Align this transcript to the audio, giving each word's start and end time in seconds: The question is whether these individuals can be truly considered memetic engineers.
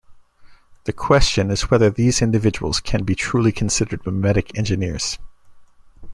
The 0.85 0.93
question 0.93 1.51
is 1.51 1.69
whether 1.69 1.91
these 1.91 2.23
individuals 2.23 2.79
can 2.79 3.03
be 3.03 3.13
truly 3.13 3.51
considered 3.51 4.01
memetic 4.03 4.57
engineers. 4.57 5.19